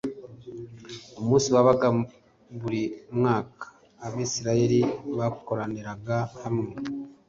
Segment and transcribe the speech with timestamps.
[1.19, 1.87] Umunsi wabaga
[2.59, 2.83] buri
[3.17, 3.65] mwaka
[4.05, 4.79] Abisirayeli
[5.17, 6.69] bakoraniraga hamwe